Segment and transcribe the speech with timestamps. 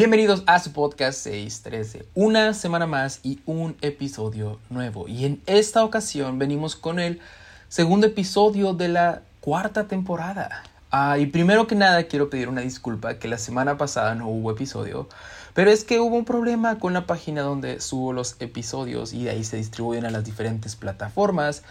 [0.00, 5.06] Bienvenidos a su podcast 613, una semana más y un episodio nuevo.
[5.06, 7.20] Y en esta ocasión venimos con el
[7.68, 10.62] segundo episodio de la cuarta temporada.
[10.90, 14.50] Ah, y primero que nada quiero pedir una disculpa que la semana pasada no hubo
[14.50, 15.06] episodio,
[15.52, 19.32] pero es que hubo un problema con la página donde subo los episodios y de
[19.32, 21.62] ahí se distribuyen a las diferentes plataformas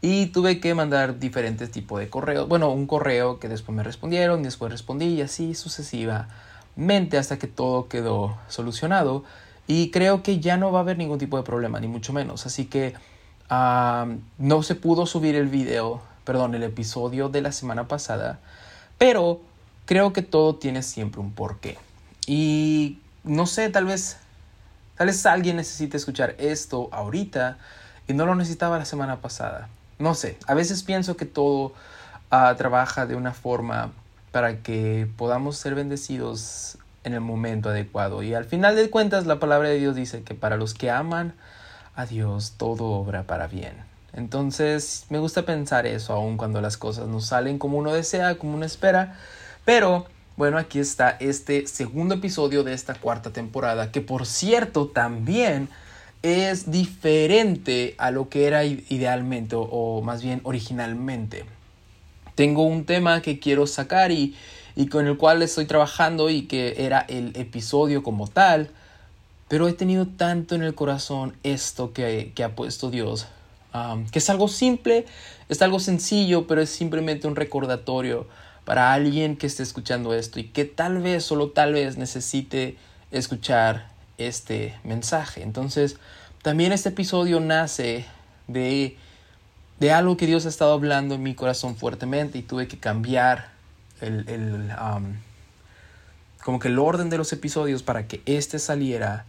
[0.00, 2.46] y tuve que mandar diferentes tipos de correos.
[2.46, 5.56] Bueno, un correo que después me respondieron después respondí y así
[6.76, 9.24] sucesivamente hasta que todo quedó solucionado.
[9.66, 12.46] Y creo que ya no va a haber ningún tipo de problema, ni mucho menos.
[12.46, 12.94] Así que
[13.48, 14.06] ah,
[14.38, 18.40] no se pudo subir el video, perdón, el episodio de la semana pasada.
[18.98, 19.40] Pero
[19.86, 21.78] creo que todo tiene siempre un porqué.
[22.26, 24.18] Y no sé, tal vez,
[24.96, 27.58] tal vez alguien necesite escuchar esto ahorita
[28.08, 29.68] y no lo necesitaba la semana pasada.
[29.98, 31.72] No sé, a veces pienso que todo
[32.30, 33.92] ah, trabaja de una forma
[34.32, 38.22] para que podamos ser bendecidos en el momento adecuado.
[38.22, 41.34] Y al final de cuentas la palabra de Dios dice que para los que aman
[41.94, 43.74] a Dios todo obra para bien.
[44.12, 48.54] Entonces me gusta pensar eso aun cuando las cosas no salen como uno desea, como
[48.54, 49.18] uno espera.
[49.64, 55.68] Pero bueno, aquí está este segundo episodio de esta cuarta temporada que por cierto también
[56.22, 61.44] es diferente a lo que era idealmente o, más bien originalmente.
[62.34, 64.34] Tengo un tema que quiero sacar y,
[64.90, 68.70] con el cual estoy trabajando y que era el episodio como tal,
[69.48, 73.26] pero he tenido tanto en el corazón esto que, ha puesto Dios,
[74.10, 75.04] que es algo simple,
[75.48, 78.26] es algo sencillo, pero es simplemente un recordatorio
[78.64, 82.76] para alguien que esté escuchando esto y que tal vez, solo tal vez necesite
[83.10, 85.42] escuchar este mensaje.
[85.42, 85.96] Entonces,
[86.42, 88.04] también este episodio nace
[88.46, 88.96] de,
[89.82, 93.48] de algo que Dios ha estado hablando en mi corazón fuertemente y tuve que cambiar
[94.00, 95.16] el, el um,
[96.44, 99.24] como que el orden de los episodios para que este saliera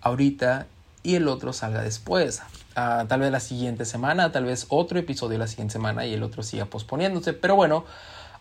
[0.00, 0.68] ahorita
[1.02, 2.42] y el otro salga después.
[2.76, 6.22] Uh, tal vez la siguiente semana, tal vez otro episodio la siguiente semana y el
[6.22, 7.32] otro siga posponiéndose.
[7.32, 7.84] Pero bueno,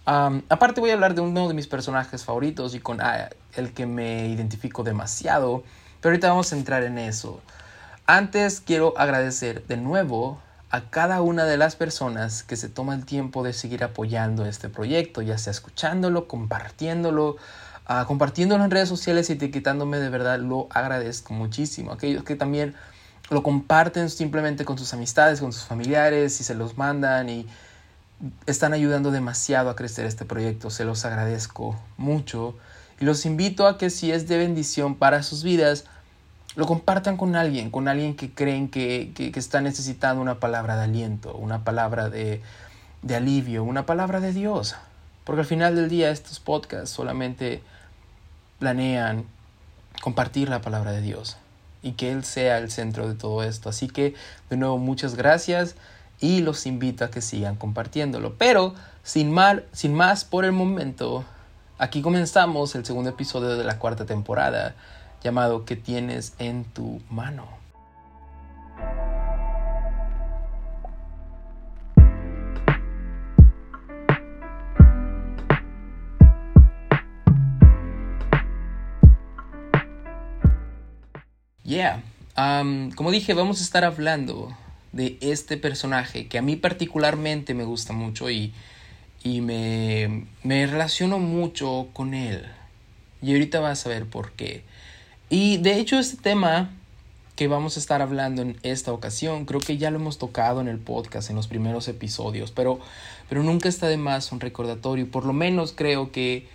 [0.05, 3.73] um, aparte voy a hablar de uno de mis personajes favoritos y con uh, el
[3.73, 5.63] que me identifico demasiado.
[6.01, 7.41] Pero ahorita vamos a entrar en eso.
[8.05, 10.39] Antes quiero agradecer de nuevo
[10.69, 14.69] a cada una de las personas que se toma el tiempo de seguir apoyando este
[14.69, 17.37] proyecto, ya sea escuchándolo, compartiéndolo,
[17.89, 21.93] uh, compartiéndolo en redes sociales y etiquetándome, de verdad lo agradezco muchísimo.
[21.93, 22.75] Aquellos que también
[23.29, 27.47] lo comparten simplemente con sus amistades, con sus familiares y se los mandan y
[28.45, 32.55] están ayudando demasiado a crecer este proyecto, se los agradezco mucho
[32.99, 35.85] y los invito a que si es de bendición para sus vidas,
[36.57, 41.35] lo compartan con alguien, con alguien que creen que, está necesitando una palabra de aliento,
[41.35, 42.41] una palabra de,
[43.03, 44.75] de alivio, una palabra de Dios.
[45.23, 47.61] Porque al final del día estos podcasts solamente
[48.57, 49.25] planean
[50.01, 51.37] compartir la palabra de Dios
[51.83, 53.69] y que Él sea el centro de todo esto.
[53.69, 54.15] Así que
[54.49, 55.75] de nuevo muchas gracias
[56.19, 58.33] y los invito a que sigan compartiéndolo.
[58.33, 61.23] Pero sin, mal, sin más por el momento,
[61.77, 64.73] aquí comenzamos el segundo episodio de la cuarta temporada
[65.23, 67.57] llamado que tienes en tu mano.
[81.63, 82.01] Yeah,
[82.37, 84.55] um, como dije, vamos a estar hablando
[84.93, 88.53] de este personaje que a mí particularmente me gusta mucho y,
[89.21, 92.45] y me, me relaciono mucho con él.
[93.21, 94.63] Y ahorita vas a ver por qué.
[95.29, 96.69] Y de hecho este tema
[97.35, 100.67] que vamos a estar hablando en esta ocasión, creo que ya lo hemos tocado en
[100.67, 102.79] el podcast, en los primeros episodios, pero,
[103.29, 106.47] pero nunca está de más un recordatorio, por lo menos creo que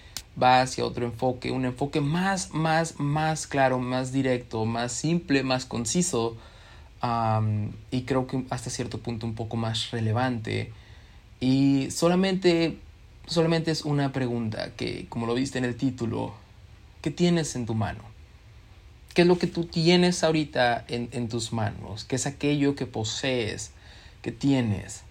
[0.43, 5.67] va hacia otro enfoque, un enfoque más, más, más claro, más directo, más simple, más
[5.67, 6.37] conciso
[7.91, 10.73] y creo que hasta cierto punto un poco más relevante.
[11.41, 12.79] Y solamente,
[13.27, 16.33] solamente es una pregunta que, como lo viste en el título,
[17.03, 18.12] ¿qué tienes en tu mano?
[19.15, 22.05] ¿Qué es lo que tú tienes ahorita en, tus manos?
[22.05, 23.73] ¿Qué es aquello que posees,
[24.23, 25.05] que tienes?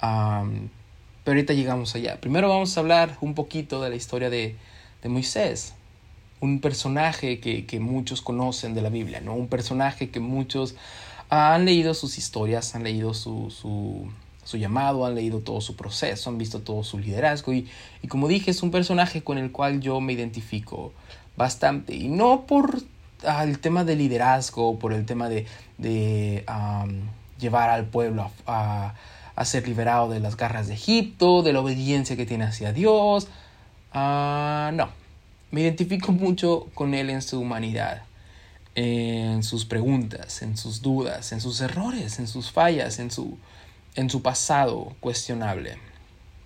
[0.00, 2.20] pero ahorita llegamos allá.
[2.20, 4.56] Primero vamos a hablar un poquito de la historia de,
[5.04, 5.74] Moisés,
[6.40, 9.34] un personaje que, muchos conocen de la Biblia, ¿no?
[9.34, 10.74] Un personaje que muchos
[11.28, 16.38] han leído sus historias, han leído su, su, llamado, han leído todo su proceso, han
[16.38, 17.68] visto todo su liderazgo y,
[18.02, 20.92] y como dije, es un personaje con el cual yo me identifico
[21.36, 22.82] bastante y no por
[23.24, 25.46] el tema de liderazgo, por el tema de,
[27.38, 28.94] llevar al pueblo a,
[29.44, 33.28] ser liberado de las garras de Egipto, de la obediencia que tiene hacia Dios.
[33.92, 34.88] Ah, no,
[35.50, 38.02] me identifico mucho con él en su humanidad,
[38.74, 43.38] en sus preguntas, en sus dudas, en sus errores, en sus fallas, en su,
[43.94, 45.78] en su pasado cuestionable.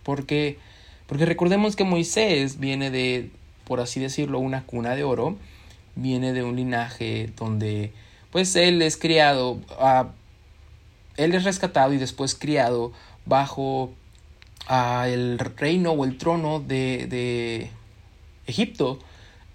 [0.02, 0.58] Porque,
[1.06, 3.30] porque recordemos que Moisés viene de,
[3.64, 5.36] por así decirlo, una cuna de oro,
[6.00, 7.92] viene de un linaje donde
[8.30, 10.08] pues él es criado, ah,
[11.16, 12.92] él es rescatado y después criado
[13.26, 13.92] bajo
[14.68, 17.70] ah, el reino o el trono de,
[18.46, 18.98] Egipto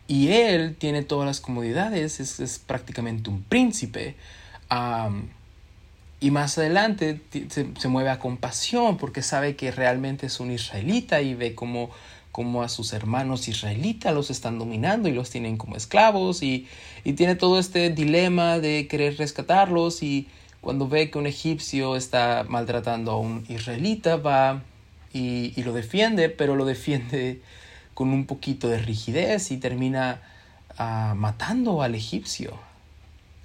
[0.07, 4.15] y él tiene todas las comodidades, es, prácticamente un príncipe.
[6.19, 11.33] y más adelante se, mueve a compasión porque sabe que realmente es un israelita y
[11.33, 11.89] ve cómo,
[12.63, 16.67] a sus hermanos israelitas los están dominando y los tienen como esclavos y,
[17.15, 20.27] tiene todo este dilema de querer rescatarlos y
[20.61, 24.63] cuando ve que un egipcio está maltratando a un israelita va
[25.13, 27.41] y, y lo defiende, pero lo defiende
[27.93, 30.21] con un poquito de rigidez y termina
[30.77, 32.57] ah, matando al egipcio.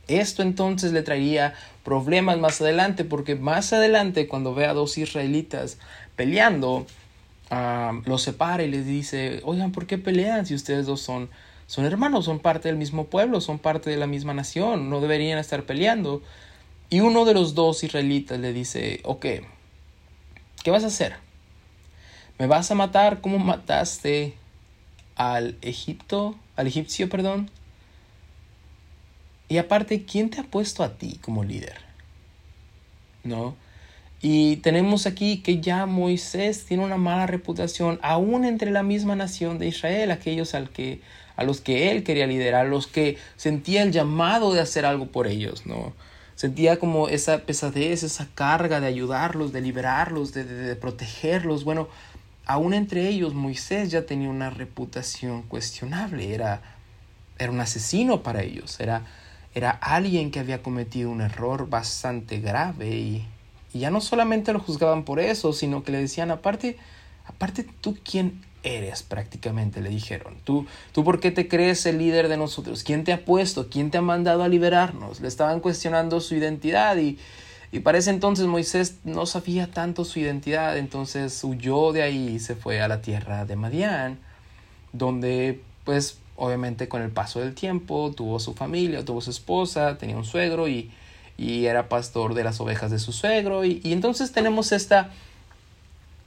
[0.07, 5.79] Esto entonces le traería problemas más adelante porque más adelante cuando ve a dos israelitas
[6.17, 6.87] peleando,
[7.51, 11.31] los separa y les dice, oigan, ¿por qué pelean si ustedes dos son,
[11.67, 15.39] son hermanos, son parte del mismo pueblo, son parte de la misma nación, no deberían
[15.39, 16.23] estar peleando?
[16.91, 19.27] Y uno de los dos israelitas le dice, ok,
[20.63, 21.17] ¿qué vas a hacer?
[22.39, 24.35] ¿Me vas a matar como mataste
[25.17, 27.51] al Egipto, al egipcio, perdón?
[29.49, 31.79] Y aparte, ¿quién te ha puesto a ti como líder?
[33.25, 33.57] ¿No?
[34.21, 39.59] Y tenemos aquí que ya Moisés tiene una mala reputación aún entre la misma nación
[39.59, 41.01] de Israel, aquellos al que,
[41.37, 45.29] a los que él quería liderar, los que sentía el llamado de hacer algo por
[45.29, 45.93] ellos, ¿no?
[46.35, 51.65] Sentía como esa pesadez, esa carga de ayudarlos, de liberarlos, de, de protegerlos.
[51.65, 51.89] Bueno,
[52.47, 56.63] aún entre ellos Moisés ya tenía una reputación cuestionable, era,
[57.39, 59.03] era un asesino para ellos, era,
[59.55, 63.27] era alguien que había cometido un error bastante grave y,
[63.79, 66.77] ya no solamente lo juzgaban por eso, sino que le decían, aparte,
[67.27, 72.29] aparte tú quién eres prácticamente, le dijeron, tú, tú por qué te crees el líder
[72.29, 76.21] de nosotros, quién te ha puesto, quién te ha mandado a liberarnos, le estaban cuestionando
[76.21, 77.19] su identidad y,
[77.71, 82.39] y para ese entonces Moisés no sabía tanto su identidad, entonces huyó de ahí y
[82.41, 84.19] se fue a la tierra de Madián,
[84.93, 90.17] donde pues obviamente con el paso del tiempo tuvo su familia, tuvo su esposa, tenía
[90.17, 90.91] un suegro y,
[91.39, 93.65] y era pastor de las ovejas de su suegro.
[93.65, 95.11] Y, y, entonces tenemos esta,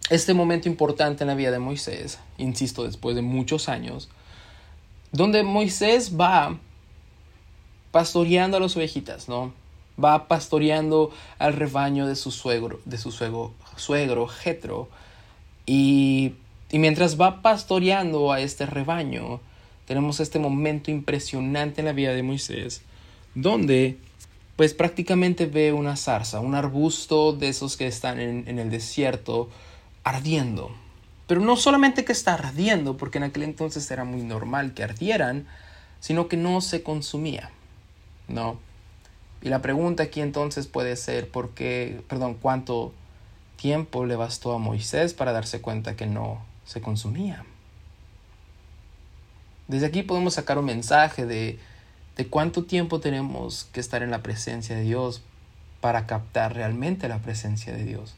[0.10, 4.10] este momento importante en la vida de Moisés, insisto, después de muchos años,
[5.12, 6.58] donde Moisés va
[7.92, 9.54] pastoreando a las ovejitas, ¿no?
[10.04, 14.90] va pastoreando al rebaño de su suegro, de su suegro, suegro Jetro.
[15.66, 16.34] Y,
[16.72, 19.40] y mientras va pastoreando a este rebaño,
[19.86, 22.82] tenemos este momento impresionante en la vida de Moisés,
[23.36, 23.98] donde
[24.62, 29.50] pues prácticamente ve una zarza, un arbusto de esos que están en, el desierto
[30.04, 30.70] ardiendo.
[31.26, 35.48] Pero no solamente que está ardiendo, porque en aquel entonces era muy normal que ardieran,
[36.00, 37.50] sino que no se consumía.
[38.28, 38.60] No.
[39.42, 42.94] Y la pregunta aquí entonces puede ser por qué, perdón, cuánto
[43.56, 47.46] tiempo le bastó a Moisés para darse cuenta que no se consumía.
[49.68, 51.58] Desde aquí podemos sacar un mensaje de,
[52.22, 55.24] de cuánto tiempo tenemos que estar en la presencia de Dios
[55.80, 58.14] para captar realmente la presencia de Dios.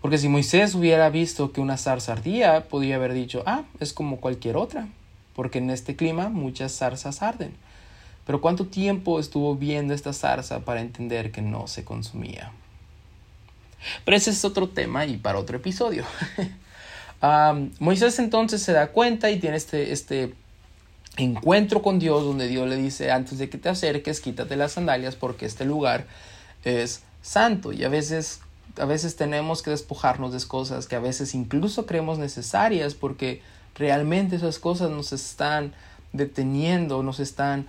[0.00, 4.16] Porque si Moisés hubiera visto que una zarza ardía, podría haber dicho, ah, es como
[4.16, 4.88] cualquier otra,
[5.36, 7.54] porque en este clima muchas zarzas arden.
[8.26, 12.50] Pero ¿cuánto tiempo estuvo viendo esta zarza para entender que no se consumía?
[14.04, 16.04] Pero ese es otro tema y para otro episodio.
[17.78, 20.34] Moisés entonces se da cuenta y tiene este, este
[21.16, 25.14] encuentro con Dios donde Dios le dice antes de que te acerques quítate las sandalias
[25.14, 26.06] porque este lugar
[26.64, 28.40] es santo y a veces
[28.80, 33.42] a veces tenemos que despojarnos de cosas que a veces incluso creemos necesarias porque
[33.74, 35.74] realmente esas cosas nos están
[36.12, 37.66] deteniendo, nos están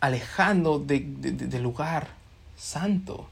[0.00, 2.08] alejando del lugar
[2.56, 3.28] santo.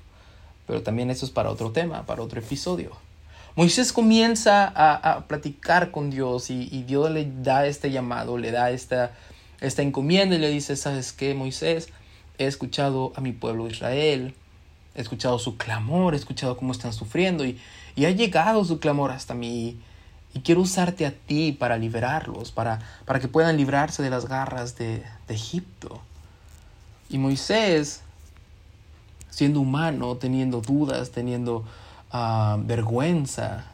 [0.66, 2.92] Pero también eso es para otro tema, para otro episodio.
[3.56, 9.12] Moisés comienza a, platicar con Dios y, Dios le da este llamado, le da esta,
[9.62, 11.88] esta encomienda y le dice, ¿sabes qué, Moisés?
[12.36, 14.34] He escuchado a mi pueblo Israel,
[14.94, 17.58] he escuchado su clamor, he escuchado cómo están sufriendo y,
[17.94, 19.80] y ha llegado su clamor hasta mí.
[20.34, 24.76] Y quiero usarte a ti para liberarlos, para, para que puedan librarse de las garras
[24.76, 26.02] de, de Egipto.
[27.08, 28.02] Y Moisés,
[29.30, 31.64] siendo humano, teniendo dudas, teniendo
[32.10, 33.64] ah, vergüenza,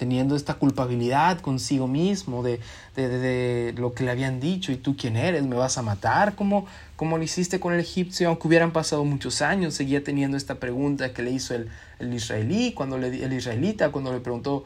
[0.00, 2.58] teniendo esta culpabilidad consigo mismo de,
[2.96, 6.66] de, lo que le habían dicho, y tú quién eres, me vas a matar, como,
[6.96, 11.12] como lo hiciste con el egipcio, aunque hubieran pasado muchos años, seguía teniendo esta pregunta
[11.12, 11.68] que le hizo el,
[11.98, 14.64] el israelí, cuando le, el israelita, cuando le preguntó,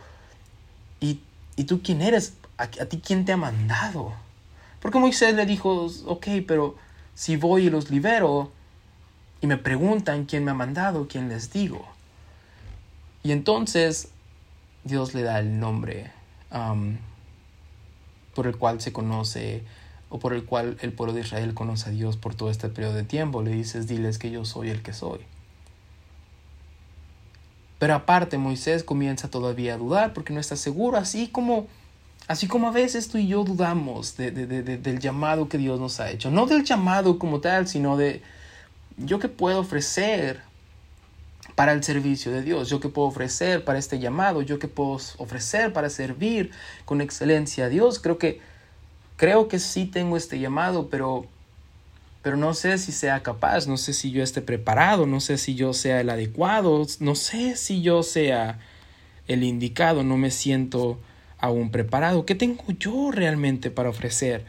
[1.01, 1.21] ¿y,
[1.57, 2.35] ¿y tú quién eres?
[2.57, 4.13] ¿A, ¿A ti quién te ha mandado?
[4.79, 6.77] Porque Moisés le dijo, ok, pero
[7.15, 8.53] si voy y los libero
[9.41, 11.94] y me preguntan quién me ha mandado, quién les digo.
[13.25, 14.11] Y entonces
[14.85, 16.13] Dios le da el nombre
[18.35, 19.63] por el cual se conoce
[20.11, 22.95] o por el cual el pueblo de Israel conoce a Dios por todo este periodo
[22.95, 23.43] de tiempo.
[23.43, 25.21] Le dices, diles que yo soy el que soy.
[27.79, 31.67] Pero aparte Moisés comienza todavía a dudar porque no está seguro, así como,
[32.29, 36.31] así como a veces tú y yo dudamos del llamado que Dios nos ha hecho.
[36.31, 38.23] No del llamado como tal, sino de
[38.99, 40.43] yo que puedo ofrecer
[41.55, 44.99] para el servicio de Dios, yo que puedo ofrecer para este llamado, yo que puedo
[45.19, 46.51] ofrecer para servir
[46.85, 47.99] con excelencia a Dios.
[47.99, 48.41] Creo que
[49.17, 51.27] creo que sí tengo este llamado, pero
[52.23, 55.55] pero no sé si sea capaz, no sé si yo esté preparado, no sé si
[55.55, 58.59] yo sea el adecuado, no sé si yo sea
[59.29, 60.99] el indicado, no me siento
[61.39, 62.25] aún preparado.
[62.25, 64.47] ¿Qué tengo yo realmente para ofrecer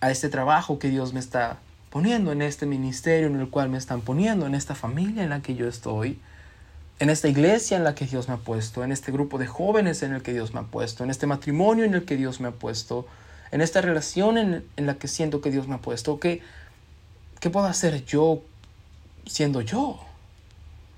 [0.00, 1.58] a este trabajo que Dios me está
[1.90, 5.40] poniendo en este ministerio en el cual me están poniendo, en esta familia en la
[5.40, 6.18] que yo estoy,
[6.98, 10.02] en esta iglesia en la que Dios me ha puesto, en este grupo de jóvenes
[10.02, 12.48] en el que Dios me ha puesto, en este matrimonio en el que Dios me
[12.48, 13.06] ha puesto,
[13.50, 16.20] en esta relación en, la que siento que Dios me ha puesto.
[16.20, 16.42] ¿Qué,
[17.40, 18.42] ¿Qué puedo hacer yo
[19.26, 20.00] siendo yo?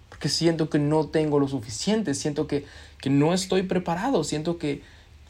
[0.09, 2.66] Porque siento que no tengo lo suficiente, siento que,
[3.00, 4.82] que no estoy preparado, siento que,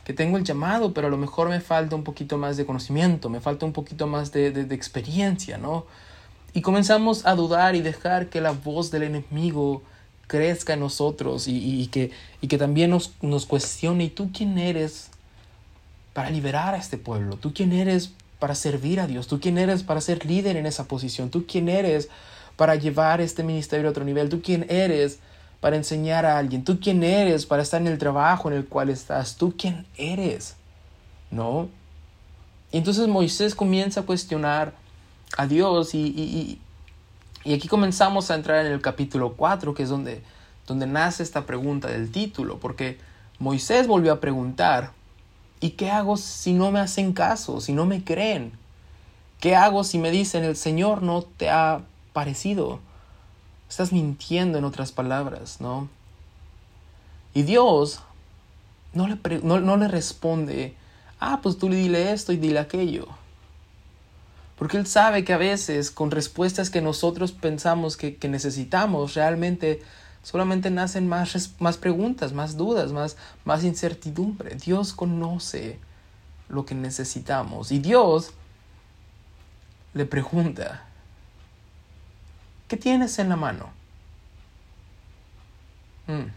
[0.04, 3.28] que tengo el llamado, pero a lo mejor me falta un poquito más de conocimiento,
[3.28, 5.86] me falta un poquito más de, de, experiencia, ¿no?
[6.52, 9.82] Y comenzamos a dudar y dejar que la voz del enemigo
[10.26, 14.58] crezca en nosotros y, y, que, y que también nos, nos cuestione, ¿y tú quién
[14.58, 15.10] eres
[16.12, 17.36] para liberar a este pueblo?
[17.36, 19.28] ¿Tú quién eres para servir a Dios?
[19.28, 21.30] ¿Tú quién eres para ser líder en esa posición?
[21.30, 22.08] ¿Tú quién eres
[22.56, 24.28] para llevar este ministerio a otro nivel?
[24.28, 25.20] ¿Tú quién eres
[25.60, 26.64] para enseñar a alguien?
[26.64, 29.36] ¿Tú quién eres para estar en el trabajo en el cual estás?
[29.36, 30.56] ¿Tú quién eres?
[31.30, 31.68] ¿No?
[32.72, 34.72] Y entonces Moisés comienza a cuestionar
[35.36, 36.58] a Dios y,
[37.44, 40.22] y, aquí comenzamos a entrar en el capítulo 4, que es donde,
[40.66, 42.98] donde nace esta pregunta del título, porque
[43.38, 44.92] Moisés volvió a preguntar,
[45.60, 48.52] ¿y qué hago si no me hacen caso, si no me creen?
[49.40, 51.80] ¿Qué hago si me dicen el Señor no te ha
[52.12, 52.80] parecido?
[53.70, 55.88] Estás mintiendo en otras palabras, ¿no?
[57.32, 58.00] Y Dios
[58.92, 60.74] no le, no, le responde,
[61.20, 63.06] ah, pues tú le dile esto y dile aquello.
[64.58, 69.80] Porque Él sabe que a veces con respuestas que nosotros pensamos que, necesitamos, realmente
[70.24, 74.56] solamente nacen más, más preguntas, más dudas, más, más incertidumbre.
[74.56, 75.78] Dios conoce
[76.48, 77.70] lo que necesitamos.
[77.70, 78.32] Y Dios
[79.94, 80.89] le pregunta,
[82.70, 83.68] ¿Qué tienes en la mano?
[86.06, 86.30] Mm.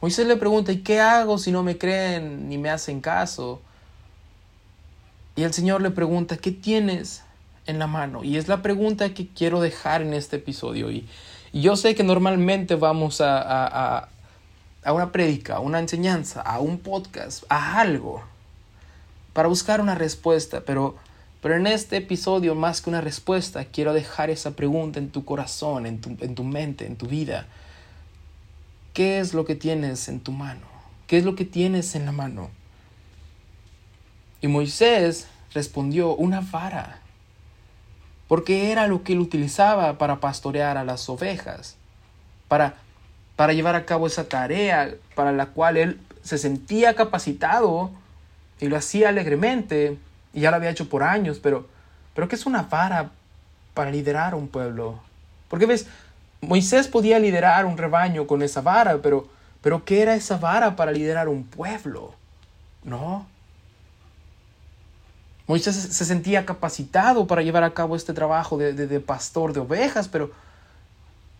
[0.00, 3.62] Moisés le pregunta, ¿y qué hago si no me creen ni me hacen caso?
[5.36, 7.22] Y el Señor le pregunta, ¿qué tienes
[7.66, 8.24] en la mano?
[8.24, 10.90] Y es la pregunta que quiero dejar en este episodio.
[10.90, 11.06] Y,
[11.52, 14.08] yo sé que normalmente vamos a, a,
[14.82, 18.24] a una prédica, a una enseñanza, a un podcast, a algo,
[19.32, 20.96] para buscar una respuesta, pero
[21.44, 25.84] pero en este episodio, más que una respuesta, quiero dejar esa pregunta en tu corazón,
[25.84, 27.46] en tu, en tu mente, en tu vida.
[28.94, 30.62] ¿Qué es lo que tienes en tu mano?
[31.06, 32.48] ¿Qué es lo que tienes en la mano?
[34.40, 37.00] Y Moisés respondió, una vara,
[38.26, 41.76] porque era lo que él utilizaba para pastorear a las ovejas,
[42.48, 42.76] para,
[43.36, 47.90] para llevar a cabo esa tarea para la cual él se sentía capacitado
[48.62, 49.98] y lo hacía alegremente,
[50.34, 51.66] y ya lo había hecho por años, pero,
[52.14, 53.10] pero ¿qué es una vara
[53.72, 55.00] para liderar un pueblo?
[55.48, 55.86] Porque ves,
[56.40, 59.28] Moisés podía liderar un rebaño con esa vara, pero,
[59.62, 62.14] pero ¿qué era esa vara para liderar un pueblo?
[62.82, 63.26] No.
[65.46, 69.60] Moisés se sentía capacitado para llevar a cabo este trabajo de, de, de pastor de
[69.60, 70.32] ovejas, pero,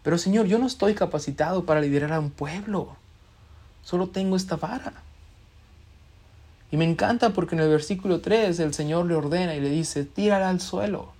[0.03, 2.97] pero Señor, yo no estoy capacitado para liderar a un pueblo.
[3.83, 4.93] Solo tengo esta vara.
[6.71, 10.04] Y me encanta porque en el versículo 3 el Señor le ordena y le dice,
[10.04, 11.12] tírala al suelo.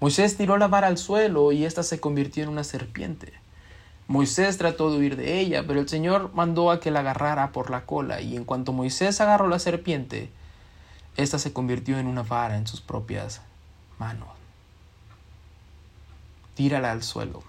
[0.00, 3.32] Moisés tiró la vara al suelo y ésta se convirtió en una serpiente.
[4.08, 7.70] Moisés trató de huir de ella, pero el Señor mandó a que la agarrara por
[7.70, 10.30] la cola, y en cuanto Moisés agarró la serpiente,
[11.16, 13.42] ésta se convirtió en una vara en sus propias
[13.98, 14.28] manos.
[16.54, 17.42] Tírala al suelo,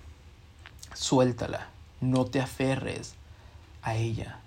[0.93, 1.67] suéltala,
[2.00, 3.15] no te aferres
[3.82, 4.39] a ella.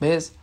[0.00, 0.34] ¿Ves?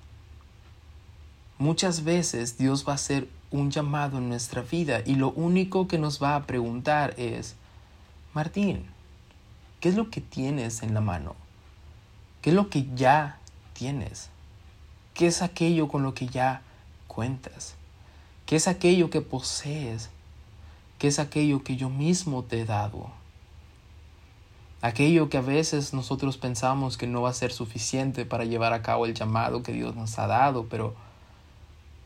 [1.57, 5.97] Muchas veces Dios va a hacer un llamado en nuestra vida y lo único que
[5.97, 7.55] nos va a preguntar es,
[8.33, 8.85] Martín,
[9.79, 11.35] ¿qué es lo que tienes en la mano?
[12.41, 13.39] ¿Qué es lo que ya
[13.73, 14.29] tienes?
[15.13, 16.61] ¿Qué es aquello con lo que ya
[17.07, 17.75] cuentas?
[18.45, 20.09] ¿Qué es aquello que posees?
[20.99, 23.09] ¿Qué es aquello que yo mismo te he dado?
[24.81, 28.81] Aquello que a veces nosotros pensamos que no va a ser suficiente para llevar a
[28.81, 30.93] cabo el llamado que Dios nos ha dado, pero,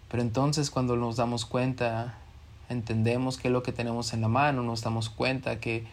[0.09, 2.17] pero entonces cuando nos damos cuenta,
[2.69, 5.85] entendemos que lo que tenemos en la mano, nos damos cuenta que,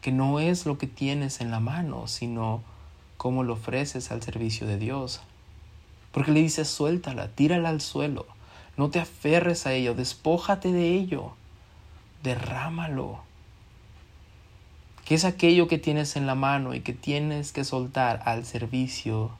[0.00, 2.62] que no es lo que tienes en la mano, sino
[3.16, 5.20] cómo lo ofreces al servicio de Dios.
[6.12, 8.26] Porque le dices, suéltala, tírala al suelo,
[8.76, 11.32] no te aferres a ello, despójate de ello,
[12.22, 13.27] derrámalo.
[15.08, 19.30] ¿Qué es aquello que tienes en la mano y que tienes que soltar al servicio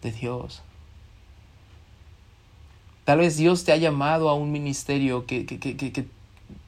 [0.00, 0.62] de Dios?
[3.04, 6.06] Tal vez Dios te ha llamado a un ministerio que, que,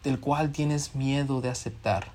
[0.05, 2.09] del cual tienes miedo de aceptar.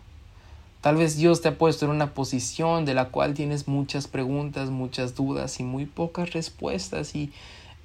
[0.81, 4.69] Tal vez Dios te ha puesto en una posición de la cual tienes muchas preguntas,
[4.69, 7.33] muchas dudas y muy pocas respuestas y,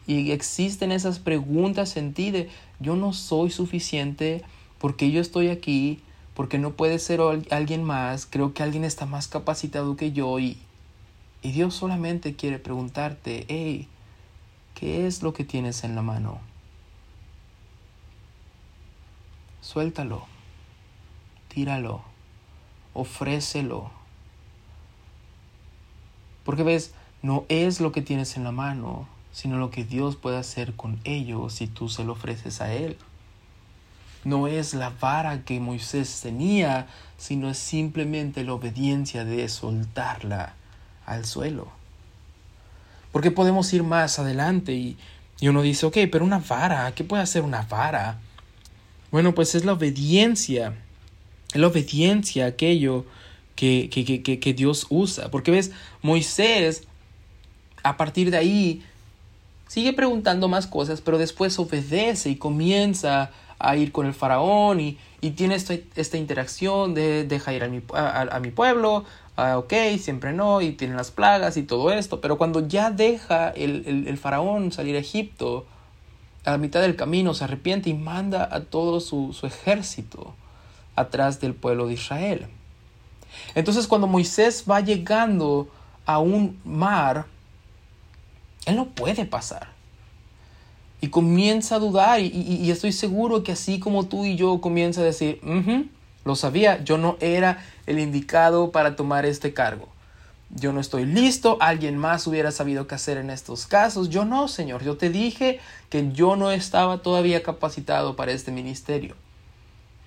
[0.07, 4.43] y existen esas preguntas en ti de yo no soy suficiente
[4.79, 6.03] porque yo estoy aquí,
[6.35, 7.21] porque no puede ser
[7.51, 10.59] alguien más, creo que alguien está más capacitado que yo y,
[11.43, 13.89] y Dios solamente quiere preguntarte, hey,
[14.75, 16.41] ¿qué es lo que tienes en la mano?
[19.61, 20.27] Suéltalo,
[21.49, 22.13] tíralo
[22.95, 23.91] ofrécelo.
[26.45, 30.37] Porque ves, no es lo que tienes en la mano, sino lo que Dios puede
[30.37, 32.99] hacer con ello si tú se lo ofreces a Él.
[34.25, 36.87] No es la vara que Moisés tenía,
[37.19, 40.55] sino es simplemente la obediencia de soltarla
[41.07, 41.69] al suelo.
[43.11, 44.97] Porque podemos ir más adelante y,
[45.41, 48.19] y uno dice, ok, pero una vara, ¿qué puede hacer una vara?
[49.11, 50.75] Bueno, pues es la obediencia
[51.55, 53.05] la obediencia a aquello
[53.55, 55.31] que, que, que, Dios usa.
[55.31, 56.85] Porque ves, Moisés,
[57.83, 58.83] a partir de ahí,
[59.73, 64.99] sigue preguntando más cosas, pero después obedece y comienza a ir con el faraón y,
[65.23, 70.35] y tiene esta, interacción de deja ir a mi, a, mi pueblo, ah, ok, siempre
[70.35, 74.73] no, y tiene las plagas y todo esto, pero cuando ya deja el, el, faraón
[74.73, 75.65] salir a Egipto,
[76.45, 80.35] a la mitad del camino se arrepiente y manda a todo su, su ejército
[80.97, 82.47] atrás del pueblo de Israel.
[83.55, 85.71] Entonces cuando Moisés va llegando
[86.05, 87.25] a un mar,
[88.67, 89.69] él no puede pasar.
[91.01, 95.05] Y comienza a dudar y, estoy seguro que así como tú y yo comienza a
[95.05, 95.41] decir,
[96.25, 99.89] lo sabía, yo no era el indicado para tomar este cargo.
[100.55, 104.11] Yo no estoy listo, alguien más hubiera sabido qué hacer en estos casos.
[104.11, 109.17] Yo no, Señor, yo te dije que yo no estaba todavía capacitado para este ministerio.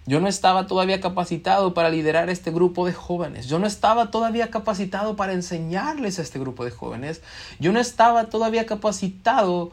[0.07, 3.47] Yo no estaba todavía capacitado para liderar este grupo de jóvenes.
[3.47, 7.23] Yo no estaba todavía capacitado para enseñarles a este grupo de jóvenes.
[7.59, 9.71] Yo no estaba todavía capacitado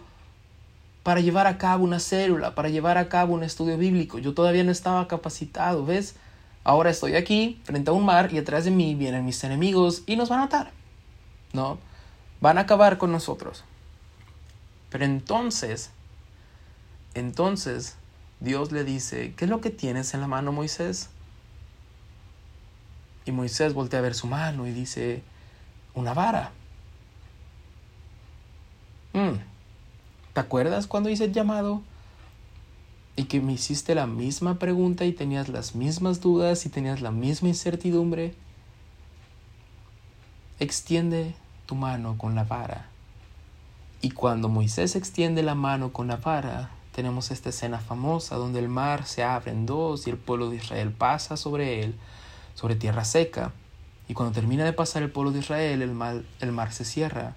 [1.03, 4.19] para llevar a cabo una célula, para llevar a cabo un estudio bíblico.
[4.19, 6.15] Yo todavía no estaba capacitado, ¿ves?
[6.65, 10.17] Ahora estoy aquí, frente a un mar, y atrás de mí vienen mis enemigos y
[10.17, 10.71] nos van a matar.
[11.53, 11.77] ¿No?
[12.41, 13.65] Van a acabar con nosotros.
[14.89, 15.91] Pero entonces,
[17.15, 17.97] entonces
[18.43, 21.11] Dios le dice, ¿qué es lo que tienes en la mano, Moisés?
[23.25, 25.23] Y Moisés voltea a ver su mano y dice,
[25.95, 26.51] una vara.
[29.13, 29.39] Mm,
[30.33, 31.83] ¿Te acuerdas cuando hice el llamado?
[33.15, 37.13] Y que me hiciste la misma pregunta y tenías las mismas dudas y tenías la
[37.13, 38.35] misma incertidumbre.
[40.59, 42.89] Extiende tu mano con la vara.
[44.01, 48.69] Y cuando Moisés extiende la mano con la vara, tenemos esta escena famosa donde el
[48.69, 51.95] mar se abre en dos y el pueblo de Israel pasa sobre él,
[52.55, 53.53] sobre tierra seca.
[54.09, 57.35] Y cuando termina de pasar el pueblo de Israel, el mar, el mar se cierra,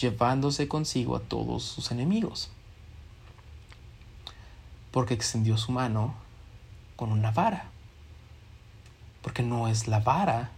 [0.00, 2.50] llevándose consigo a todos sus enemigos.
[4.92, 6.14] Porque extendió su mano
[6.94, 7.70] con una vara.
[9.22, 10.52] Porque no es la vara,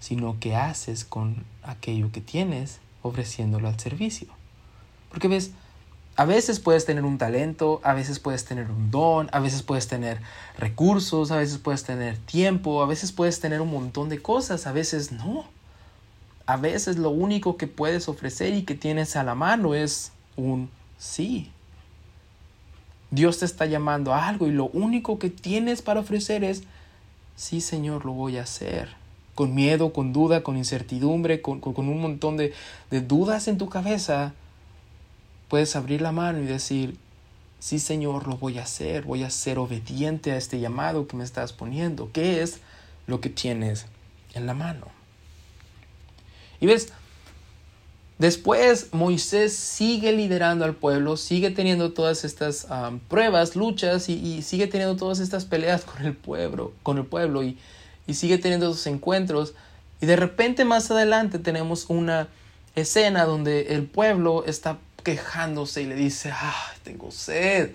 [0.00, 4.28] sino que haces con aquello que tienes ofreciéndolo al servicio.
[5.10, 5.52] Porque ves,
[6.16, 9.86] a veces puedes tener un talento, a veces puedes tener un don, a veces puedes
[9.86, 10.18] tener
[10.58, 14.72] recursos, a veces puedes tener tiempo, a veces puedes tener un montón de cosas, a
[14.72, 15.44] veces no.
[16.46, 20.70] A veces lo único que puedes ofrecer y que tienes a la mano es un
[20.96, 21.50] sí.
[23.10, 26.62] Dios te está llamando a algo y lo único que tienes para ofrecer es,
[27.36, 28.88] sí Señor, lo voy a hacer.
[29.34, 32.54] con miedo, con duda, con incertidumbre, con, con un montón de,
[32.90, 34.32] de dudas en tu cabeza,
[35.48, 36.96] puedes abrir la mano y decir,
[37.58, 41.24] sí Señor, lo voy a hacer, voy a ser obediente a este llamado que me
[41.24, 42.10] estás poniendo.
[42.12, 42.58] ¿Qué es
[43.06, 43.86] lo que tienes
[44.34, 44.88] en la mano?
[46.60, 46.92] Y ves,
[48.18, 52.66] después Moisés sigue liderando al pueblo, sigue teniendo todas estas
[53.08, 57.58] pruebas, luchas y, sigue teniendo todas estas peleas con el pueblo, con el pueblo y,
[58.06, 59.54] y sigue teniendo esos encuentros.
[60.00, 62.28] Y de repente más adelante tenemos una
[62.74, 67.70] escena donde el pueblo está quejándose y le dice, ah, tengo sed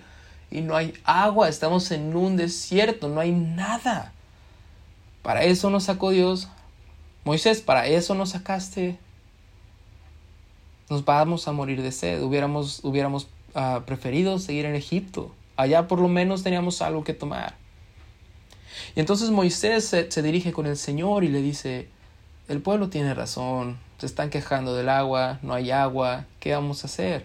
[0.50, 4.12] y no hay agua, estamos en un desierto, no hay nada.
[5.22, 6.48] Para eso nos sacó Dios.
[7.24, 8.98] Moisés, para eso nos sacaste.
[10.90, 12.22] Nos vamos a morir de sed.
[12.22, 15.34] Hubiéramos, hubiéramos ah, preferido seguir en Egipto.
[15.56, 17.54] Allá por lo menos teníamos algo que tomar.
[18.94, 21.88] Y entonces Moisés se, se dirige con el Señor y le dice,
[22.48, 26.88] el pueblo tiene razón, se están quejando del agua, no hay agua, ¿qué vamos a
[26.88, 27.24] hacer?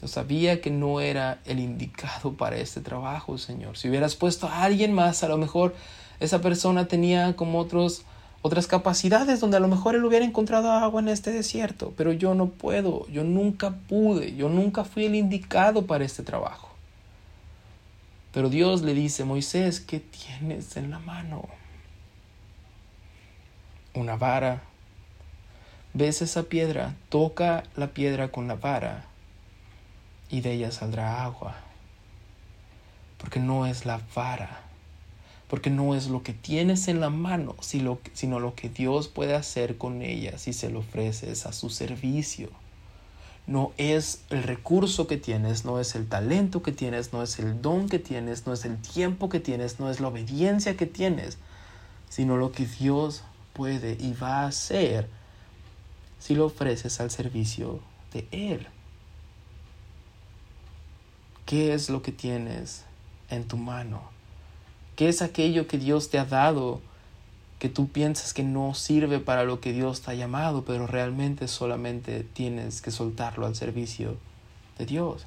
[0.00, 3.76] Yo sabía que no era el indicado para este trabajo, Señor.
[3.76, 5.74] Si hubieras puesto a alguien más, a lo mejor
[6.20, 8.04] esa persona tenía como otros,
[8.42, 12.36] otras capacidades donde a lo mejor él hubiera encontrado agua en este desierto, pero yo
[12.36, 16.68] no puedo, yo nunca pude, yo nunca fui el indicado para este trabajo.
[18.32, 21.48] Pero Dios le dice, Moisés, ¿qué tienes en la mano?
[23.94, 24.62] Una vara
[25.96, 29.06] ves esa piedra, toca la piedra con la vara
[30.28, 31.56] y de ella saldrá agua.
[33.16, 34.60] Porque no es la vara,
[35.48, 39.78] porque no es lo que tienes en la mano, sino lo que Dios puede hacer
[39.78, 42.50] con ella si se lo ofreces a su servicio.
[43.46, 47.62] No es el recurso que tienes, no es el talento que tienes, no es el
[47.62, 51.38] don que tienes, no es el tiempo que tienes, no es la obediencia que tienes,
[52.10, 53.22] sino lo que Dios
[53.54, 55.15] puede y va a hacer
[56.18, 57.80] si lo ofreces al servicio
[58.12, 58.66] de Él.
[61.44, 62.84] ¿Qué es lo que tienes
[63.30, 64.02] en tu mano?
[64.96, 66.80] ¿Qué es aquello que Dios te ha dado
[67.58, 71.48] que tú piensas que no sirve para lo que Dios te ha llamado, pero realmente
[71.48, 74.16] solamente tienes que soltarlo al servicio
[74.78, 75.26] de Dios?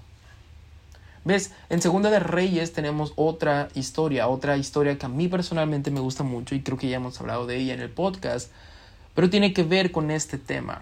[1.25, 1.51] ¿Ves?
[1.69, 6.23] En Segunda de Reyes tenemos otra historia, otra historia que a mí personalmente me gusta
[6.23, 8.51] mucho y creo que ya hemos hablado de ella en el podcast,
[9.19, 10.81] pero tiene que ver con este tema.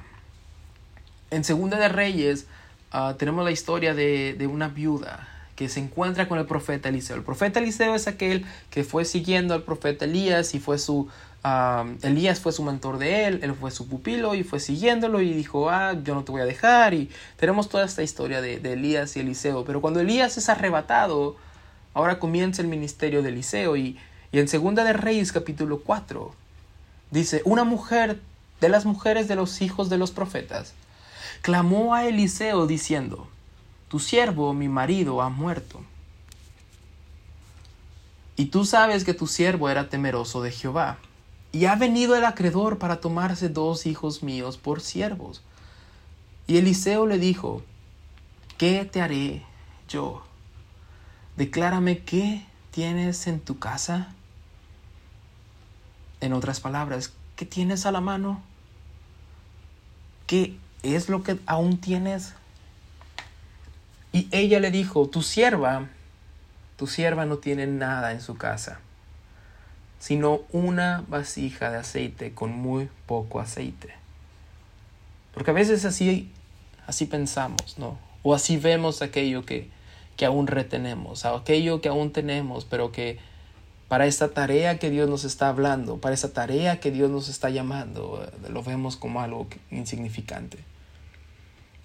[1.32, 2.46] En Segunda de Reyes
[2.92, 7.16] ah, tenemos la historia de, una viuda que se encuentra con el profeta Eliseo.
[7.16, 11.08] El profeta Eliseo es aquel que fue siguiendo al profeta Elías y fue su...
[11.44, 15.34] Ah, Elías fue su mentor de él, él fue su pupilo y fue siguiéndolo y
[15.34, 16.94] dijo, ah, yo no te voy a dejar.
[16.94, 19.66] Y tenemos toda esta historia de, Elías y Eliseo.
[19.66, 21.38] Pero cuando Elías es arrebatado,
[21.96, 23.76] ahora comienza el ministerio de Eliseo.
[23.78, 23.98] Y,
[24.32, 26.47] y en Segunda de Reyes capítulo 4
[27.12, 28.22] Dice, una mujer
[28.60, 30.74] de las mujeres de los hijos de los profetas
[31.42, 33.28] clamó a Eliseo diciendo,
[33.88, 35.82] Tu siervo, mi marido, ha muerto.
[38.36, 40.98] Y tú sabes que tu siervo era temeroso de Jehová,
[41.52, 45.42] y ha venido el acreedor para tomarse dos hijos míos por siervos.
[46.46, 47.64] Y Eliseo le dijo,
[48.58, 49.44] ¿qué te haré
[49.90, 50.24] yo?
[51.36, 54.14] Declárame qué tienes en tu casa.
[56.22, 58.42] En otras palabras, ¿qué tienes a la mano?
[60.26, 62.34] ¿Qué es lo que aún tienes?
[64.12, 65.88] Y ella le dijo, tu sierva,
[66.76, 68.80] tu sierva no tiene nada en su casa,
[70.00, 73.94] sino una vasija de aceite con muy poco aceite.
[75.34, 76.32] Porque a veces así,
[76.88, 78.00] así pensamos, ¿no?
[78.24, 79.70] O así vemos aquello que,
[80.16, 83.20] que aún retenemos, aquello que aún tenemos, pero que
[83.88, 87.50] para esta tarea que Dios nos está hablando, para esa tarea que Dios nos está
[87.50, 90.58] llamando, eh, lo vemos como algo insignificante.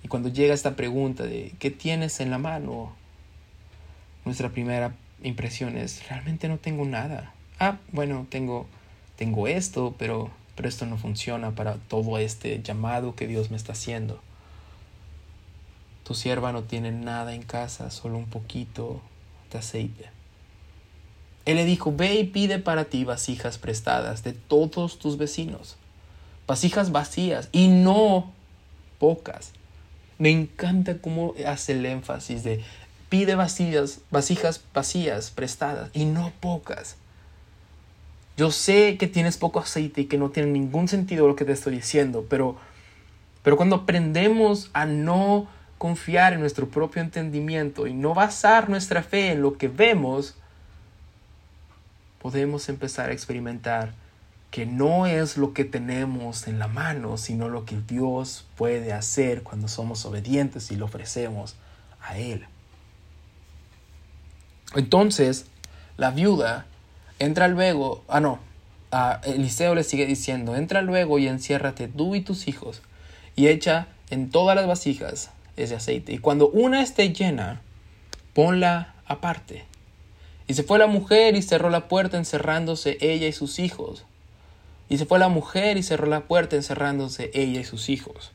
[0.02, 2.92] Y cuando llega esta pregunta de ¿qué tienes en la mano?
[4.24, 7.34] Nuestra primera impresión es realmente no tengo nada.
[7.60, 8.66] Ah, bueno, tengo
[9.16, 13.72] tengo esto, pero pero esto no funciona para todo este llamado que Dios me está
[13.72, 14.20] haciendo.
[16.04, 19.00] Tu sierva no tiene nada en casa, solo un poquito
[19.52, 20.11] de aceite.
[21.44, 25.76] Él le dijo, ve y pide para ti vasijas prestadas de todos tus vecinos,
[26.46, 28.32] vasijas vacías y no
[28.98, 29.52] pocas.
[30.18, 32.62] Me encanta cómo hace el énfasis de
[33.08, 34.00] pide vasijas,
[34.72, 36.96] vacías prestadas y no pocas.
[38.38, 41.52] Yo sé que tienes poco aceite y que no tiene ningún sentido lo que te
[41.52, 42.56] estoy diciendo, pero,
[43.42, 49.32] pero cuando aprendemos a no confiar en nuestro propio entendimiento y no basar nuestra fe
[49.32, 50.36] en lo que vemos,
[52.22, 53.94] podemos empezar a experimentar
[54.52, 59.42] que no es lo que tenemos en la mano, sino lo que Dios puede hacer
[59.42, 61.56] cuando somos obedientes y lo ofrecemos
[62.00, 62.46] a Él.
[64.76, 65.46] Entonces,
[65.96, 66.66] la viuda
[67.18, 68.38] entra luego, ah no,
[68.92, 72.82] a Eliseo le sigue diciendo, entra luego y enciérrate tú y tus hijos,
[73.34, 77.62] y echa en todas las vasijas ese aceite, y cuando una esté llena,
[78.32, 79.71] ponla aparte.
[80.46, 84.04] Y se fue la mujer y cerró la puerta encerrándose ella y sus hijos.
[84.88, 88.32] Y se fue la mujer y cerró la puerta encerrándose ella y sus hijos.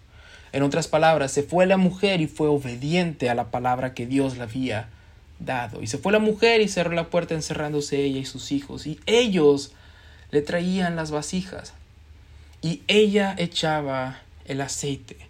[0.53, 4.37] En otras palabras, se fue la mujer y fue obediente a la palabra que Dios
[4.37, 4.89] le había
[5.39, 5.81] dado.
[5.81, 8.87] Y se fue la mujer y cerró la puerta encerrándose ella y sus hijos.
[8.87, 9.73] Y ellos
[10.31, 11.73] le traían las vasijas.
[12.61, 15.26] Y ella echaba el aceite.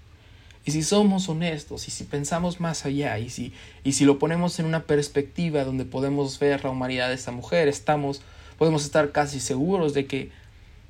[0.68, 3.54] Y si somos honestos y si pensamos más allá y si,
[3.86, 7.70] y si lo ponemos en una perspectiva donde podemos ver la humanidad de esta mujer,
[7.70, 8.22] estamos,
[8.58, 10.30] podemos estar casi seguros de que,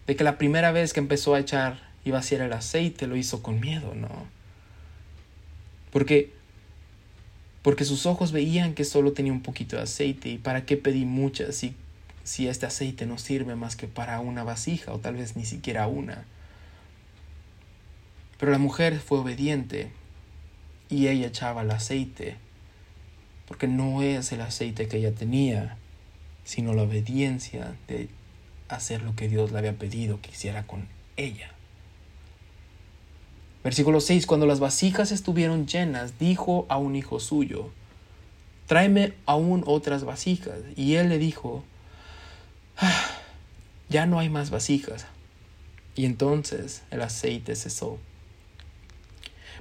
[0.08, 3.44] de que la primera vez que empezó a echar y vaciar el aceite lo hizo
[3.44, 4.10] con miedo, ¿no?
[5.92, 6.32] Porque
[7.62, 11.06] porque sus ojos veían que solo tenía un poquito de aceite y para qué pedí
[11.06, 11.76] muchas si,
[12.24, 15.86] si este aceite no sirve más que para una vasija o tal vez ni siquiera
[15.86, 16.26] una.
[18.40, 19.92] Pero la mujer fue obediente
[20.90, 22.38] y ella echaba el aceite
[23.48, 25.78] porque no es el aceite que ella tenía,
[26.44, 28.10] sino la obediencia de
[28.68, 31.52] hacer lo que Dios le había pedido que hiciera con ella.
[33.64, 34.26] Versículo 6.
[34.28, 37.72] Cuando las vasijas estuvieron llenas, dijo a un hijo suyo,
[38.66, 40.60] tráeme aún otras vasijas.
[40.76, 41.64] Y él le dijo,
[42.78, 43.06] ah,
[43.90, 45.06] ya no hay más vasijas.
[45.96, 47.98] Y entonces el aceite cesó.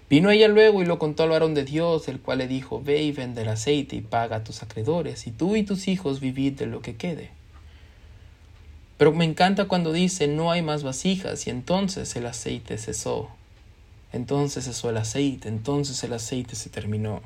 [0.08, 3.02] Vino ella luego y lo contó al varón de Dios, el cual le dijo, ve
[3.02, 6.52] y vende el aceite y paga a tus acreedores, y tú y tus hijos vivid
[6.52, 7.30] de lo que quede.
[8.98, 13.30] Pero me encanta cuando dice, no hay más vasijas, y entonces el aceite cesó.
[14.12, 17.20] Entonces cesó el aceite, entonces el aceite se terminó.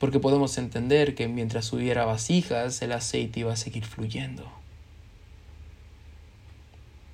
[0.00, 4.50] Porque podemos entender que mientras hubiera vasijas, el aceite iba a seguir fluyendo.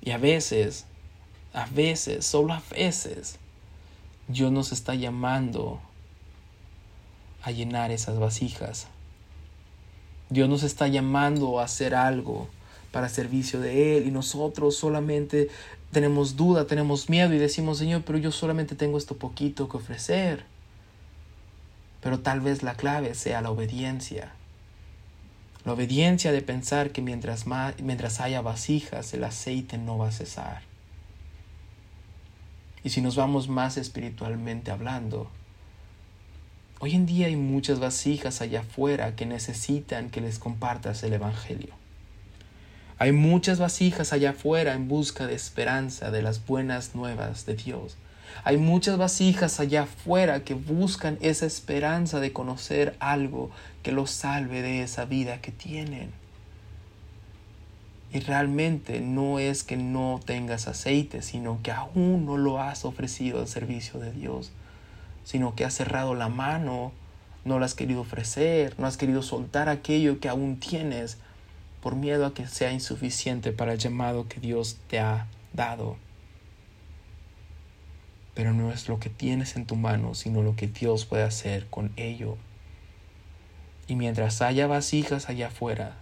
[0.01, 0.87] Y a veces,
[1.53, 3.39] a veces, solo a veces,
[4.29, 5.81] Dios nos está llamando
[7.43, 8.87] a llenar esas vasijas.
[10.31, 12.49] Dios nos está llamando a hacer algo
[12.91, 15.49] para servicio de Él y nosotros solamente
[15.93, 20.45] tenemos duda, tenemos miedo y decimos, Señor, pero yo solamente tengo esto poquito que ofrecer.
[22.01, 24.33] Pero tal vez la clave sea la obediencia.
[25.65, 27.45] La obediencia de pensar que mientras,
[27.83, 30.74] mientras haya vasijas, el aceite no va a cesar.
[32.85, 35.31] Y si nos vamos más espiritualmente hablando,
[36.81, 41.75] hoy en día hay muchas vasijas allá afuera que necesitan que les compartas el Evangelio.
[42.99, 47.97] Hay muchas vasijas allá afuera en busca de esperanza de las buenas nuevas de Dios.
[48.45, 53.51] Hay muchas vasijas allá afuera que buscan esa esperanza de conocer algo
[53.83, 56.13] que los salve de esa vida que tienen.
[58.15, 63.41] Y realmente no es que no tengas aceite, sino que aún no lo has ofrecido
[63.41, 64.53] al servicio de Dios,
[65.25, 66.93] sino que has cerrado la mano,
[67.45, 71.19] no lo has querido ofrecer, no has querido soltar aquello que aún tienes
[71.83, 75.97] por miedo a que sea insuficiente para el llamado que Dios te ha dado.
[78.35, 81.67] Pero no es lo que tienes en tu mano, sino lo que Dios puede hacer
[81.67, 82.37] con ello.
[83.89, 85.97] Y mientras haya vasijas allá afuera,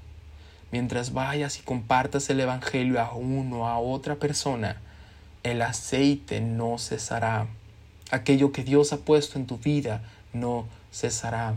[0.72, 4.80] mientras vayas y compartas el Evangelio a uno, a otra persona,
[5.44, 7.46] el aceite no cesará.
[8.10, 11.54] Aquello que Dios ha puesto en tu vida no cesará.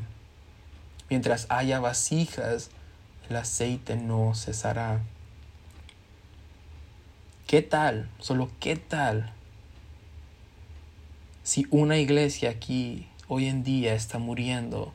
[1.10, 2.70] Mientras haya vasijas
[3.30, 5.00] el aceite no cesará.
[7.48, 8.10] ¿Qué tal?
[8.20, 9.32] Solo qué tal
[11.46, 14.92] si una iglesia aquí hoy en día está muriendo,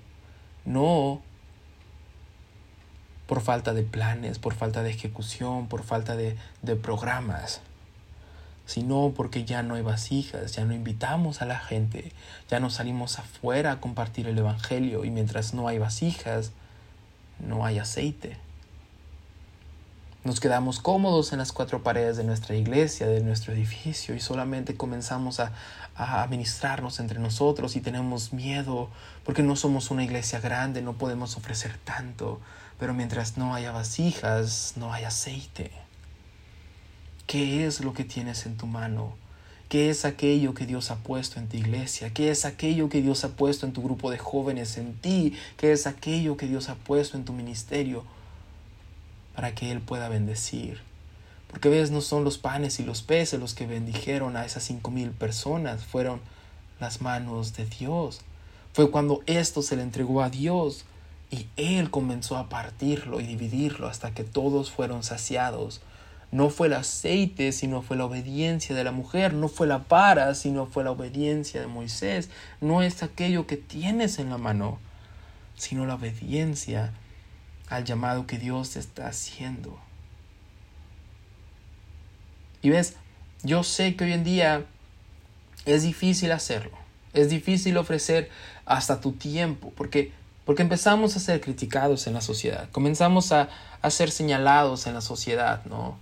[0.65, 1.23] no
[3.31, 7.61] por falta de planes, por falta de ejecución, por falta de, de programas,
[8.67, 12.11] sino porque ya no hay vasijas, ya no invitamos a la gente,
[12.51, 16.51] ya no salimos afuera a compartir el Evangelio y mientras no hay vasijas,
[17.39, 18.37] no hay aceite.
[20.25, 24.77] Nos quedamos cómodos en las cuatro paredes de nuestra iglesia, de nuestro edificio, y solamente
[24.77, 25.53] comenzamos a,
[25.95, 28.91] a administrarnos entre nosotros y tenemos miedo
[29.25, 32.41] porque no somos una iglesia grande, no podemos ofrecer tanto,
[32.81, 35.71] pero mientras no haya vasijas, no hay aceite.
[37.27, 39.13] ¿Qué es lo que tienes en tu mano?
[39.69, 42.13] ¿Qué es aquello que Dios ha puesto en tu iglesia?
[42.15, 45.35] ¿Qué es aquello que Dios ha puesto en tu grupo de jóvenes, en ti?
[45.59, 48.03] ¿Qué es aquello que Dios ha puesto en tu ministerio
[49.37, 50.81] para que Él pueda bendecir?
[51.51, 54.91] Porque ves, no son los panes y los peces los que bendijeron a esas cinco
[54.91, 56.21] mil personas, fueron
[56.81, 58.23] las manos de Dios.
[58.73, 60.87] Fue cuando esto se le entregó a Dios
[61.31, 65.81] y Él comenzó a partirlo y dividirlo hasta que todos fueron saciados.
[66.33, 69.35] No fue el aceite, sino fue la obediencia de la mujer.
[69.35, 72.31] No fue la vara, sino fue la obediencia de Moisés.
[72.61, 74.79] No es aquello que tienes en la mano,
[75.57, 76.93] sino la obediencia
[77.69, 79.79] al llamado que Dios te está haciendo.
[82.63, 82.97] Y ves,
[83.43, 84.67] yo sé que hoy en día
[85.65, 86.77] es difícil hacerlo.
[87.13, 88.31] Es difícil ofrecer
[88.67, 90.13] hasta tu tiempo, porque,
[90.51, 93.51] porque empezamos a ser criticados en la sociedad, comenzamos a,
[93.83, 95.97] a ser señalados en la sociedad, ¿no?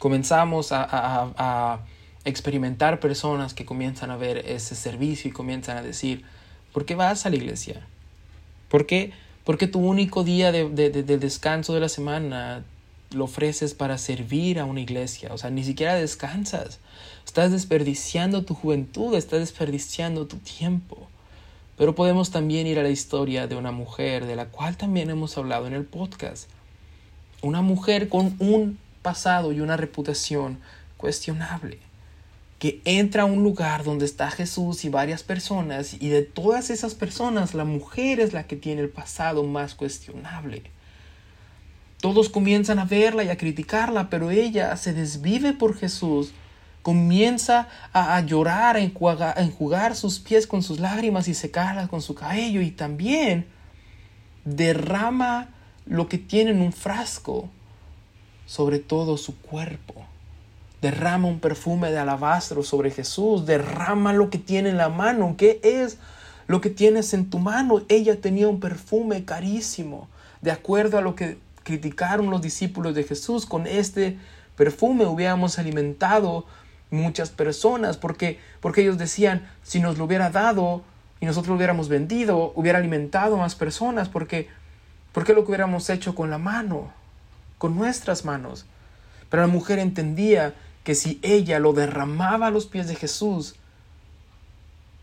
[0.00, 1.78] Comenzamos a, a,
[2.24, 6.24] experimentar personas que comienzan a ver ese servicio y comienzan a decir,
[6.72, 7.86] ¿por qué vas a la iglesia?
[8.68, 9.12] ¿Por qué,
[9.44, 12.64] porque tu único día de, de, de descanso de la semana
[13.12, 15.32] lo ofreces para servir a una iglesia?
[15.32, 16.80] O sea, ni siquiera descansas.
[17.24, 21.06] Estás desperdiciando tu juventud, estás desperdiciando tu tiempo.
[21.76, 25.36] Pero podemos también ir a la historia de una mujer de la cual también hemos
[25.38, 26.48] hablado en el podcast.
[27.40, 30.58] Una mujer con un pasado y una reputación
[30.96, 31.78] cuestionable,
[32.58, 36.94] que entra a un lugar donde está Jesús y varias personas, y de todas esas
[36.94, 40.62] personas la mujer es la que tiene el pasado más cuestionable.
[42.00, 46.32] Todos comienzan a verla y a criticarla, pero ella se desvive por Jesús
[46.82, 52.60] comienza a, llorar, a enjuagar, sus pies con sus lágrimas y secarlas con su cabello
[52.60, 53.46] y también
[54.44, 55.48] derrama
[55.86, 57.48] lo que tiene en un frasco
[58.46, 59.94] sobre todo su cuerpo.
[60.80, 65.36] Derrama un perfume de alabastro sobre Jesús, derrama lo que tiene en la mano.
[65.38, 65.98] ¿Qué es
[66.48, 67.82] lo que tienes en tu mano?
[67.88, 70.08] Ella tenía un perfume carísimo,
[70.40, 73.46] de acuerdo a lo que criticaron los discípulos de Jesús.
[73.46, 74.18] Con este
[74.56, 76.44] perfume hubiéramos alimentado
[76.92, 80.82] muchas personas, porque, porque ellos decían, si nos lo hubiera dado
[81.20, 84.48] y nosotros lo hubiéramos vendido, hubiera alimentado a más personas, porque,
[85.12, 86.92] porque lo que hubiéramos hecho con la mano,
[87.58, 88.66] con nuestras manos.
[89.30, 93.56] Pero la mujer entendía que si ella lo derramaba a los pies de Jesús,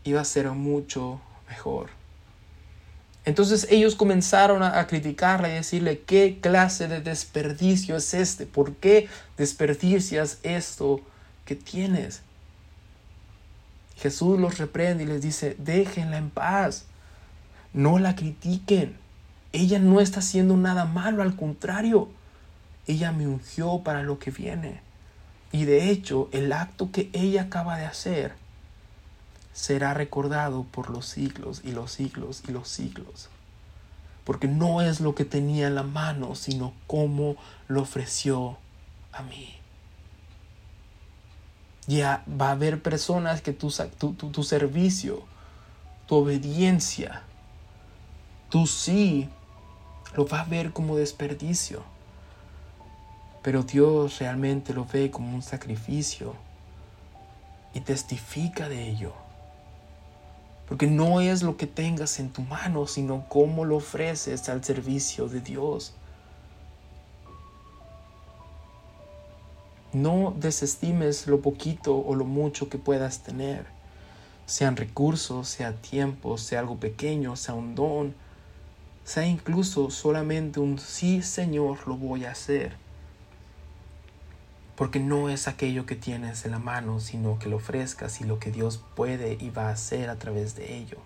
[0.04, 1.88] iba a ser mucho mejor.
[3.24, 8.46] Entonces ellos comenzaron a, a, criticarla y decirle, ¿qué clase de desperdicio es este?
[8.46, 11.00] ¿Por qué desperdicias esto
[11.44, 12.22] que tienes.
[13.96, 16.86] Jesús los reprende y les dice, déjenla en paz,
[17.72, 18.96] no la critiquen.
[19.52, 22.08] Ella no está haciendo nada malo, al contrario,
[22.86, 24.80] ella me ungió para lo que viene.
[25.52, 28.34] Y de hecho, el acto que ella acaba de hacer
[29.52, 33.28] será recordado por los siglos y los siglos y los siglos.
[34.24, 37.36] Porque no es lo que tenía en la mano, sino cómo
[37.68, 38.58] lo ofreció
[39.12, 39.59] a mí.
[41.90, 43.68] Ya va a haber personas que tu,
[44.14, 45.24] tu, servicio,
[46.06, 47.22] tu obediencia,
[48.48, 49.28] tu sí,
[50.14, 51.82] lo va a ver como desperdicio.
[53.42, 56.36] Pero Dios realmente lo ve como un sacrificio
[57.74, 59.12] y testifica de ello.
[60.68, 65.26] Porque no es lo que tengas en tu mano, sino cómo lo ofreces al servicio
[65.26, 65.94] de Dios.
[69.92, 73.66] No desestimes lo poquito o lo mucho que puedas tener,
[74.46, 78.14] sean recursos, sea tiempo, sea algo pequeño, sea un don,
[79.02, 82.76] sea incluso solamente un sí Señor lo voy a hacer.
[84.76, 88.38] Porque no es aquello que tienes en la mano, sino que lo ofrezcas y lo
[88.38, 90.98] que Dios puede y va a hacer a través de ello.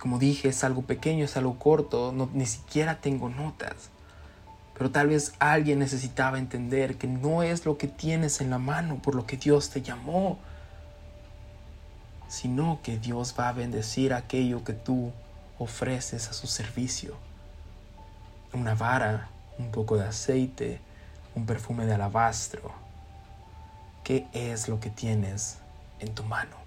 [0.00, 3.90] Como dije, es algo pequeño, es algo corto, no, ni siquiera tengo notas
[4.76, 8.96] pero tal vez alguien necesitaba entender que no es lo que tienes en la mano
[8.96, 10.38] por lo que Dios te llamó,
[12.28, 15.12] sino que Dios va a bendecir aquello que tú
[15.58, 17.16] ofreces a su servicio.
[18.52, 20.80] Una vara, un poco de aceite,
[21.34, 22.72] un perfume de alabastro.
[24.02, 25.58] ¿Qué es lo que tienes
[26.00, 26.63] en tu mano?